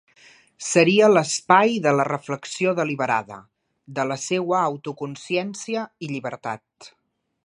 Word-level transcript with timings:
Seria 0.67 1.09
l'espai 1.09 1.75
de 1.83 1.91
la 1.97 2.07
reflexió 2.07 2.73
deliberada, 2.79 3.37
de 3.99 4.07
la 4.13 4.19
seua 4.23 4.63
autoconsciència 4.71 5.85
i 6.07 6.11
llibertat. 6.15 6.91